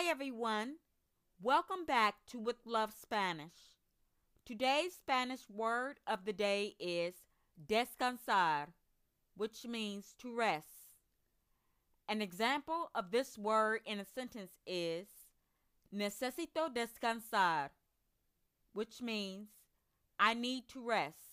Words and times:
Hi 0.00 0.04
everyone. 0.04 0.76
Welcome 1.42 1.84
back 1.84 2.14
to 2.28 2.38
With 2.38 2.58
Love 2.64 2.92
Spanish. 2.92 3.74
Today's 4.44 4.94
Spanish 4.94 5.50
word 5.50 5.98
of 6.06 6.24
the 6.24 6.32
day 6.32 6.76
is 6.78 7.14
descansar, 7.68 8.68
which 9.36 9.66
means 9.66 10.14
to 10.20 10.32
rest. 10.32 10.92
An 12.08 12.22
example 12.22 12.92
of 12.94 13.10
this 13.10 13.36
word 13.36 13.80
in 13.84 13.98
a 13.98 14.04
sentence 14.04 14.52
is 14.64 15.08
necesito 15.92 16.72
descansar, 16.72 17.70
which 18.74 19.02
means 19.02 19.48
I 20.16 20.32
need 20.32 20.68
to 20.68 20.80
rest. 20.80 21.32